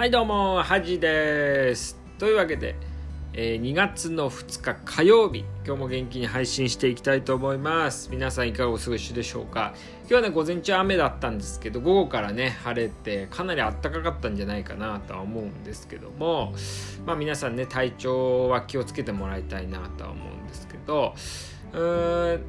[0.00, 2.00] はいどうもはじです。
[2.18, 2.74] というわけで、
[3.34, 8.08] えー、2月の2日火曜日今日も元気に配信していきたいと思います。
[8.10, 9.74] 皆さんいかがお過ごしでしょうか。
[10.04, 16.54] 今日はね午前中雨だったんですけど午後からね晴れてかなり暖かかったんじゃないかなとは思うんですけども
[17.04, 21.14] まあ皆さんね体調は気をつけてもらいたいなとは思うんですけど
[21.74, 22.42] うーん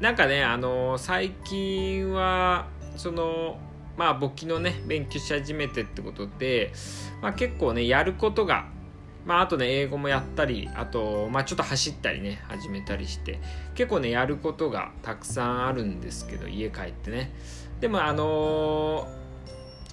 [0.00, 2.66] なんかねあの最近は
[2.96, 3.60] その
[3.96, 6.72] まあ簿記のね勉強し始めてってことで、
[7.22, 8.66] まあ、結構ねやることが
[9.26, 13.40] まあ、あとね英語もやったりあと、まあ、ちょっと走ったりね始めたりして
[13.74, 17.32] 結構ねやることがたくさんあるんですけど家帰ってね。
[17.80, 19.06] でもあのー、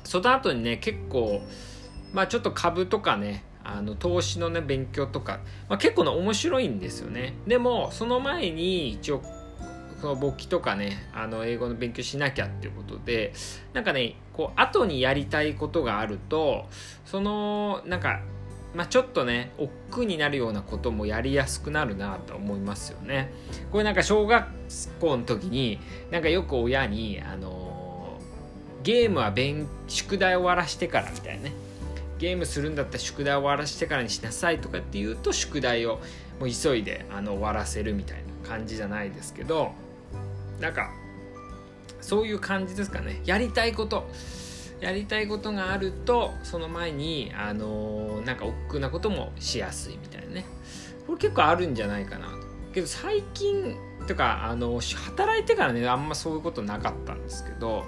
[0.04, 1.42] その後にね結構
[2.14, 7.34] まあちょっと株とかねあの投資のね勉強とか、まあ、結構ね面白いんですよね。
[7.48, 9.24] でもその前に一応
[10.04, 13.32] その簿記とかねあの英語の勉強しなきゃっていうことで
[13.72, 16.66] なんかねこう後にやりたいことがあると
[17.06, 18.20] そのなんか
[18.76, 23.32] まあ、ちょっとね億劫になるようなこともやりやすくなるなと思いますよね。
[23.72, 24.48] これなんか小学
[25.00, 25.80] 校の時に
[26.10, 28.20] なんかよく親にあの
[28.82, 31.54] ゲームは勉宿題を終わらしてからみたいなね
[32.18, 36.02] ゲームするんだったら宿題終わらしてからにしなさいとかっていうと宿題を
[36.40, 39.72] もう急いであの終わらせるみたいな感じじゃないですけど
[40.60, 40.92] なんか
[42.02, 43.22] そういう感じですかね。
[43.26, 44.10] やりたいこと。
[44.82, 50.46] やりたいことがあるとその前にあのー、なんか億劫なこともしやすいみたいなね。
[51.08, 52.28] これ結構あるんじゃないかな
[52.74, 57.86] けど最近とかあの働いてからねあんまそういうことなかったんですけど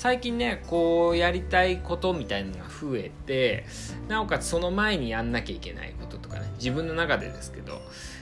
[0.00, 3.66] 最近ねこうやりたいことみたいなのが増えて
[4.08, 7.78] なおかつその前にやんなきゃいけないこととかね自分の中でですけどっ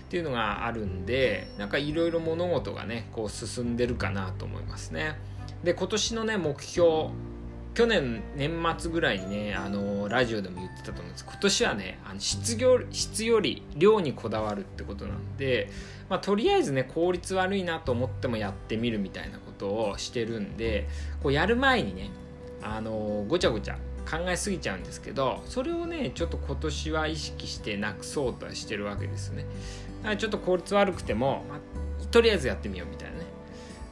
[0.09, 5.21] ていうのがあるんでなんかいろいろ物事がねこう進んでるかなと思いますね。
[5.63, 7.11] で今年のね目標
[7.75, 15.71] 去年年末ぐらいにねあのラジオでも言ってたと思うんです今年はねあの質業質より量にこだわるってことなんで、
[16.11, 20.89] まあ、とりあえずね効率悪いなと思ってもやってみるみたいなことことをしてるんで
[21.23, 22.11] こうやる前にね
[22.63, 23.77] あのごちゃごちゃ
[24.09, 29.45] 考えすぎちゃうんですけどそれをねちょっと今年は意識してなくそうとはしてるわけですね。
[30.17, 33.25] ちょっと効率悪くても、まあ、とりあえずやってみようみたいなね。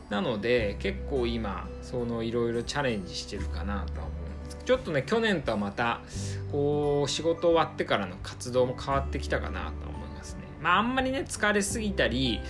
[0.09, 6.01] なので結構今そのいろいろチャレンジしてるかなとは思うんですちょっとね去年とはまた
[6.53, 10.43] こう仕事終わってからの活動も変わってきたかなと思いますね。
[10.63, 12.41] まああんまりね疲れすぎたり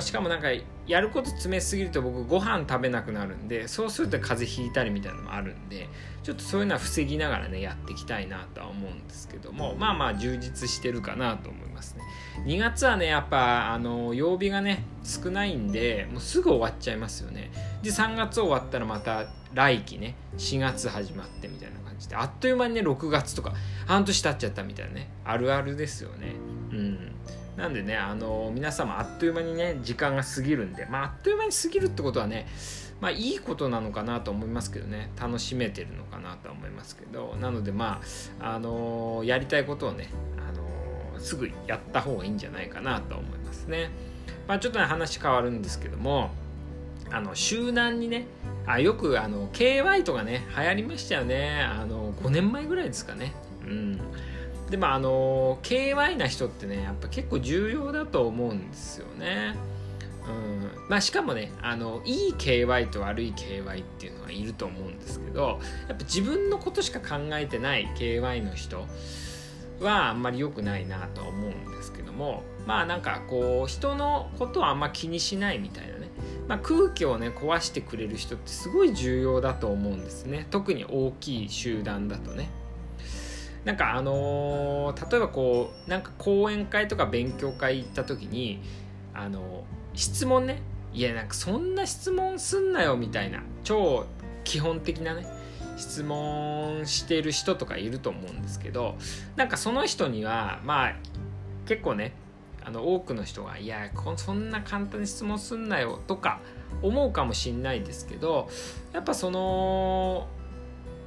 [0.00, 0.48] しかもなんか
[0.86, 5.88] やること詰めすぎると僕ご飯食べなくなるんでそうすると風邪ひいたりみたいなのもあるんで
[6.22, 12.02] ちょっとそういうのは防ぎながらねやっていきたいなとは思うんですけどもまあまあ充実してるかなと思いますね。
[12.44, 17.50] 2月はねやっぱあの曜日がね少ないんでもうすぐ終わっちゃいますよね。
[17.82, 23.54] で3月終わったらまた来期ね4月始まってみたいな感じであっという間にね6月とか
[23.86, 26.34] 半年経っちゃったみたいなねあるあるですよね。
[26.70, 27.12] うん
[27.56, 32.46] なんでね、あの皆様あっという間にね、時間が過ぎるんで、まあ、あっという間に過ぎるってことはね、
[33.00, 38.00] まあ、いいことなのかなと思いますけどね、楽しめてるのかなと思いますけど、なので、ま
[38.40, 40.52] あ、あのやりたいことをね、あ
[41.14, 43.90] のすぐやった方がいいんじゃないかなと思いますね。
[44.46, 46.30] まあ、ちょっとね、話変わるんですけども、
[47.10, 48.26] あの集団にね
[48.66, 51.60] あよくあの KY とかね流行りましたよね。
[51.62, 53.32] あの5年前ぐらいですかね。
[53.64, 54.00] うん。
[54.70, 59.54] でもあの KY な人ってねやっぱ結構重要だと思うんですよね。
[60.26, 68.84] うんまあ、しかもねあのいい KY と悪い KY っていうのはいると思うんですけどやっぱ自分のことしか考えてない KY の人
[69.80, 76.08] はあんまり良くないなとは思うんですけどもまあなんかこう人のことはあんま気にしないみたいなね、
[76.48, 82.50] まあ、空気をね壊してくれる人ってすごい重要だと思うんですね特に大きい集団だとね。
[83.66, 88.62] なんかあのー、例えばこうなんか講演会とか勉強会行った時に
[89.12, 90.62] あのー、質問ね。
[90.94, 94.06] いやなんかそんな質問すんなよみたいな超
[94.44, 95.26] 基本的なね
[95.76, 98.96] 質問してる人とかいると思うんですけど
[99.34, 100.94] なんかその人にはまあ
[101.66, 102.14] 結構ね
[102.64, 106.40] あの多くの人が「いやそんな簡単に質問すんなよ」とか
[106.80, 108.48] 思うかもしんないですけど
[108.94, 110.28] やっぱその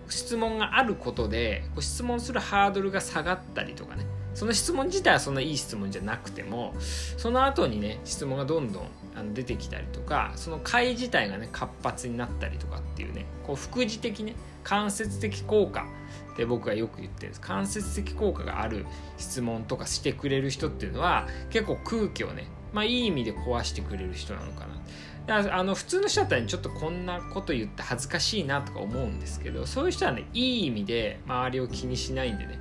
[0.10, 4.06] 質問があることで質問するハードルが下がったりとかね。
[4.36, 6.74] その質問自体はそんないい質問じゃなくても
[7.18, 15.86] その後にね質問がどんどん出てきたりとかその会自体がね活発になったりとかっていうねこう副次的ね間接的効果
[16.34, 17.42] って僕がよく言ってるんです。
[17.42, 18.86] 間接的効果がある
[19.18, 24.68] 質問とかしてくれる人っていうのは結構空気をねまあいい意味で壊してくれる人なのかな。
[25.32, 32.60] あの普通の人だったら、ちょっとこんなこと言って恥ずかしいなとか思うんですけどそういう人はねいい意味で周りを気にしないんでね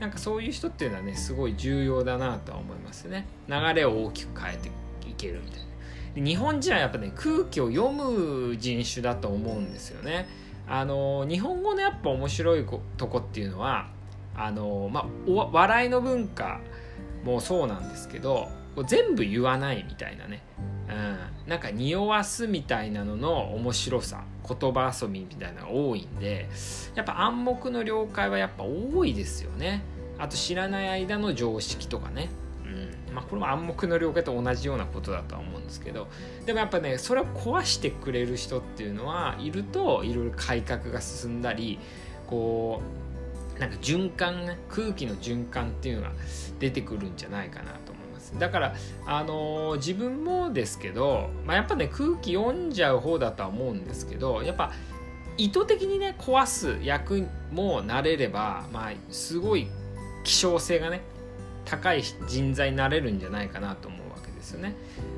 [0.00, 3.26] なんかそういう人っていうのはねすごい重要だなとは思いますね。
[3.48, 4.68] 流れを大きく変えて
[5.08, 5.68] いけるみたいな。
[6.14, 10.28] 日本人はやっぱね空気を読む人種だと思うんですよね。
[10.68, 12.66] あの日本語のやっぱ面白い
[12.96, 13.88] とこっていうのは
[14.36, 16.60] あの、まあ、笑いの文化
[17.24, 18.48] もそうなんですけど
[18.86, 20.42] 全部言わないみたいなね、
[20.88, 24.24] うん、なんか匂わすみたいなのの面白さ。
[24.48, 26.48] 言葉遊びみたいなのが多いんで
[26.94, 29.82] やっぱ暗黙の了解はやっぱ多いですよね。
[30.18, 32.30] あと知らない間の常識とかね。
[32.64, 33.14] うん。
[33.14, 36.08] まあ、これも暗黙の了解と同じようなことだとは思うんですけど。
[36.46, 41.78] でもやっぱねそれを壊してくれる人っていうのはいるといろいろ改革が進んだり
[42.26, 42.80] こ
[43.56, 46.12] うなんか循環空気の循環っていうのが
[46.58, 47.72] 出てくるんじゃないかな
[48.30, 48.74] と思いますだから
[49.06, 54.72] あのー、自分もですけど、まあ、やっぱね空気読んじゃう方だとは思うんですけどやっぱ
[55.36, 59.68] 意図的にね壊す役もなれればまあすごい
[60.24, 61.00] 希少性がね
[61.64, 64.74] 高い人材になれるんじゃないかなと思うわけですよね。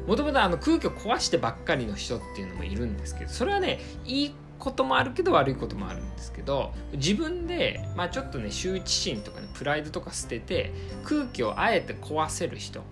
[0.06, 10.72] もともと空気を壊してばっかりの人っていうのもいるんですけどそれはねいいこともあるけど悪いこともあるんですけど自分で、まあ、ちょっとね羞恥心とかねプライドとか捨てて
[11.04, 12.82] 空気をあえて壊せる人、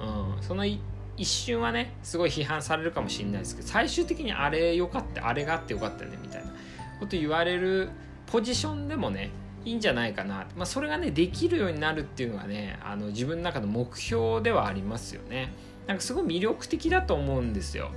[0.00, 6.52] うん、その一瞬はねすごい批判されるかもしれないですけど最終的にあれよかったあれがあってよかったねみたいな。
[7.00, 7.90] こと言われる
[8.26, 9.30] ポジションでもね
[9.64, 15.52] いいんじゃないかな、まあ、それがねできるようになるっていうのがねあの自分の中の目標ではありますよね。
[15.86, 17.90] なんかすごい魅力的だと思うんですよ。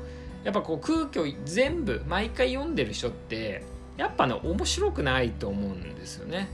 [0.44, 3.64] やっぱこう空気を全部毎回読んでる人って
[3.98, 6.48] やっぱね面白くないと思うんですよね。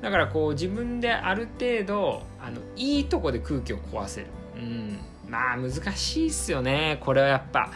[0.00, 4.26] だからこう自分である程度あのいいとこで空気を壊せる。
[5.28, 6.98] まあ難しいっすよね。
[7.00, 7.70] これはやっぱ。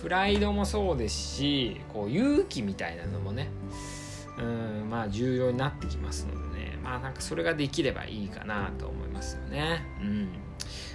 [0.00, 3.50] プライドもそうですしこう勇気みたいなのもね。
[4.38, 4.88] うん。
[4.88, 6.78] まあ重要になってきますのでね。
[6.82, 9.84] まあなんかそれができればいいかなと思いますよね。
[10.00, 10.28] うん。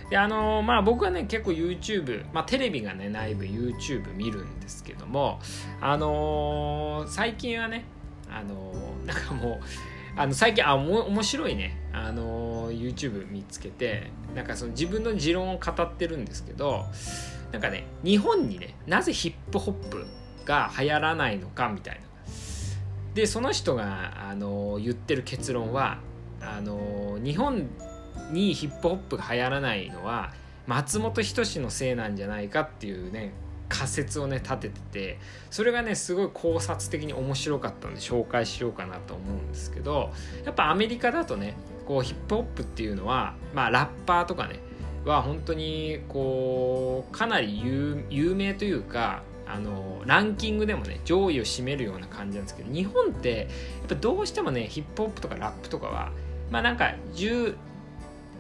[0.10, 5.40] であのー、まあ僕はね結構 YouTube まあテレビがね内部 YouTube 見るんですけども
[5.82, 7.86] あのー、最近はね
[8.30, 11.82] あのー、なんかもうあの最近あお面白いね。
[11.94, 16.86] あの YouTube 見つけてなんかその自分の持論を語ってるんですけど
[17.52, 20.06] なんかね日本にねなぜヒップホップ
[20.46, 22.02] が流行らないのかみたいな。
[23.14, 26.00] でその人があの言ってる結論は
[26.42, 27.70] あの日本
[28.32, 30.34] にヒップホップが流行らないのは
[30.68, 33.34] 松本人志のせいなんじゃないかっていうね
[33.70, 35.20] 仮説をね立ててて
[35.50, 40.12] それがねすごい考察的に面白かったんで紹介しようかなと思うんですけど
[40.44, 41.56] やっぱアメリカだとね
[41.88, 44.60] こうヒップホップっていうのはまあラッパーとかね
[45.06, 47.62] は本当にこうかなり
[48.10, 53.48] 有名というかあのランキングでもね上位を占めるような感じなんですけど日本って
[53.80, 56.12] やっぱどうしてもねヒップホップとかラップとかは
[56.50, 57.56] まあなんか10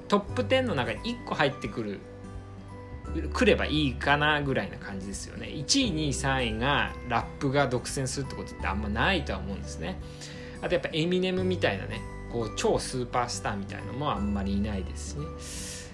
[0.07, 1.99] トップ10の中に1個入ってくる
[3.33, 5.47] 来ればいいかなぐらいな感じですよね。
[5.47, 9.99] 1位2位3位がラップが独占するってことってあんまないとは思うんですね。
[10.61, 15.25] あとやっぱエミネムみたいなねこう超スーパースターみたいなのもあんまりいないですしね。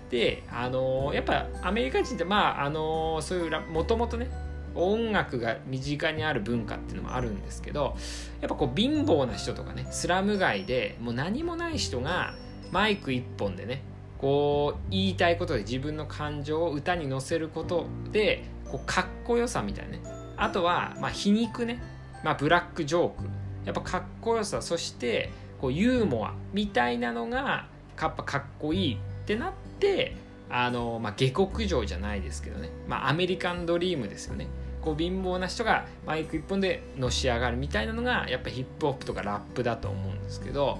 [0.10, 4.30] であのー、やっぱアメリカ人ってまああのー、そういうもともとね
[4.76, 7.96] 音楽が身近にある文化っていうのもあるんですけど
[8.40, 12.36] やっぱこう貧乏な人とかねスラム街でもう何もない人が
[12.72, 13.84] マイク一本でね
[14.22, 20.02] こう言いたいことで自分の感情を歌に乗せることでこうかっこよさみたいなね。
[20.38, 21.82] あとはまあ皮肉ね、
[22.24, 23.24] まあ、ブラックジョーク。
[23.66, 24.62] やっぱかっこよさ。
[24.62, 27.68] そしてこうユーモアみたいなのが
[28.00, 30.16] やっぱかっこいいってなって
[30.50, 34.48] あの、まあ、下克上じゃないですけどね、まあ、アメリカンドリームですよね。
[34.82, 40.78] こう貧乏な人がマイク一本でのし上がるみたいなのがやっぱヒップホップとかラップだと思うんですけどやっ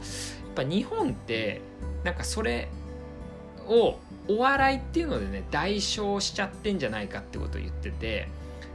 [0.56, 1.62] ぱ日本って
[2.04, 2.70] なんかそれ
[3.72, 8.28] をお笑いっていうのでね代償しちゃってんじゃないかってことを言ってて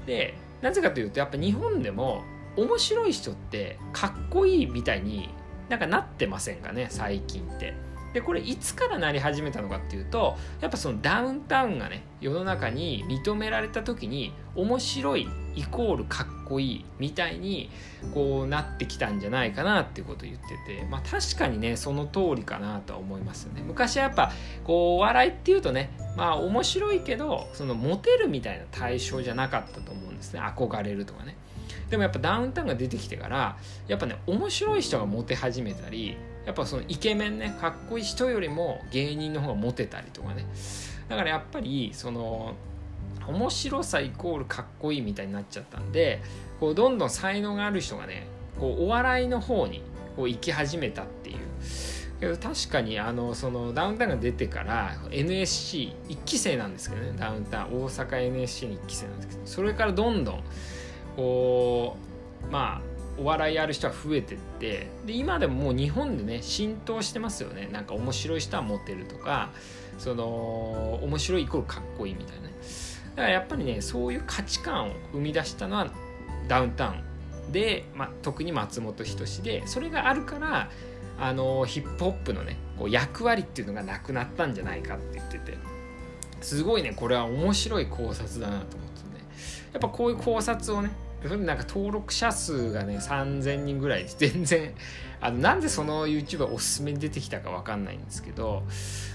[0.06, 2.22] でなぜかというとやっぱ日本でも
[2.56, 5.28] 面白い人ってかっこいいみたいに
[5.68, 7.74] なんかなってませんかね最近って。
[8.14, 17.70] でこれいつからなり始めたのかっていうとやっぱそのダウンタウンがね世の中に認められた時に面白いイコールかっこいいみたいに
[18.14, 23.62] こうなってきたんじゃないかなっていうことを言っててまあ確かにねその通りかなとは思いますよね。
[23.66, 24.32] 昔はやっぱ
[24.64, 30.40] こうお笑いっていうとねまあ面白いけどそのモテるみたいな対象じゃなかったと思うんですね。
[30.40, 31.36] 憧れるとかね。
[31.90, 33.56] でもやっぱダウンタウンが出てきてから
[33.88, 40.46] やっぱね面白い人がモテ始めたりやっぱそのイケメンねかっこいい人よりも芸人の方がモテたりとかね。
[41.08, 42.54] だからやっぱりその
[43.28, 46.22] 面白さイコールかっこいいみたいになっちゃったんで
[46.60, 48.26] こうどんどん才能がある人がね
[48.58, 49.82] こうお笑いの方に
[50.16, 51.36] こう行き始めたっていう。
[52.18, 57.12] けど確かにあのそのダウンタウンが出てから NSC1 期生なんですけどね。
[57.18, 59.40] ダウンタウン大阪 NSC に1期生なんですけど。
[59.44, 60.44] それからどんどん
[61.16, 61.96] こ
[62.48, 67.68] うまあお笑いやる人は増えてってで今でももう日本でね浸透してますよね。
[67.70, 69.50] なんか面白い人はモテるとか
[69.98, 72.54] その面白いイコールかっこいいみたいなね。
[73.16, 75.88] だからやっぱりねそういう価値観を生み出したのは
[76.48, 77.02] ダウンタウン。
[77.52, 80.68] で、まあ、特に松本人志でそれがあるから
[81.18, 85.76] あのヒップホップのねこう役割っていうのがなくなったんじゃないかって言ってて。
[86.40, 89.26] すごいねこれは面白い考察だなと思ってね
[89.72, 90.90] やっぱこういう考察をね
[91.24, 94.74] なんか登録者数がね3000人ぐらいで 全然
[95.20, 98.62] あのなんでその YouTuber おすすめに出てきたか分かんないんですけど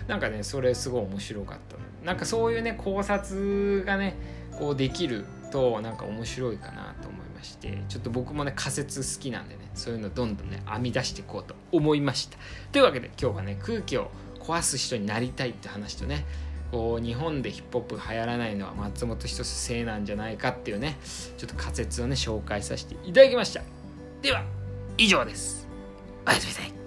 [0.08, 1.84] なんかねそれすごい面白かったの。
[2.04, 4.16] なんかそういうね考察がね
[4.58, 12.38] こうできるとなんか面白いかなと思いましてちょっと僕もね仮説好きなんでねそういうのどんどんね編み出していこうと思いました。
[12.72, 16.26] というわけで今日はね空気を壊す人になりたいって話とね
[16.72, 20.98] こう日本でヒップホップが流行らないのは松本人志せいなんじゃないかっていうね
[21.38, 23.62] ちょっと仮説をね紹介させていただきました。
[24.22, 24.44] では
[24.98, 25.68] 以上です。
[26.26, 26.81] おやすみなさい。